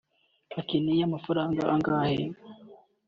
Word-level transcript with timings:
ukeneye 0.61 1.01
amafaranga 1.09 1.59
angahe 1.75 2.25